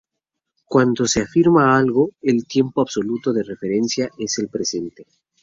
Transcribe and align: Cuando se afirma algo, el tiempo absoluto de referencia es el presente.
Cuando 0.65 1.05
se 1.05 1.21
afirma 1.21 1.77
algo, 1.77 2.09
el 2.23 2.47
tiempo 2.47 2.81
absoluto 2.81 3.33
de 3.33 3.43
referencia 3.43 4.09
es 4.17 4.39
el 4.39 4.49
presente. 4.49 5.05